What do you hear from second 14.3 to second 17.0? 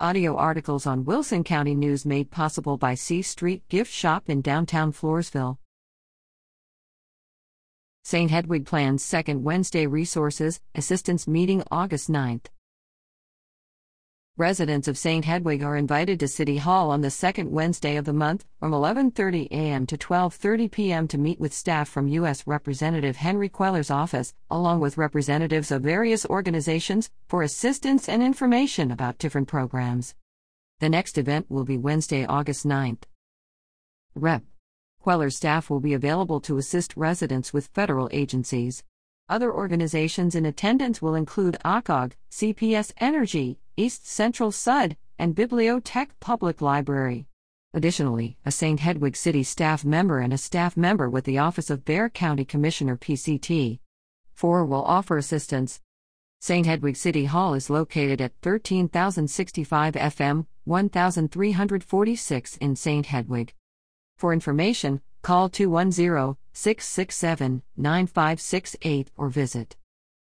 Residents of St. Hedwig are invited to City Hall